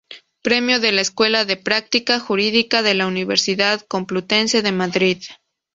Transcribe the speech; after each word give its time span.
Premio 0.41 0.79
de 0.79 0.91
la 0.91 1.01
Escuela 1.01 1.45
de 1.45 1.57
Práctica 1.57 2.19
Jurídica 2.19 2.81
de 2.81 2.95
la 2.95 3.05
Universidad 3.05 3.81
Complutense 3.87 4.63
de 4.63 4.71
Madrid. 4.71 5.21